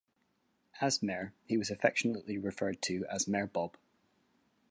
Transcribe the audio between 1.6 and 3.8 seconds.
affectionately referred to as Mayor Bob.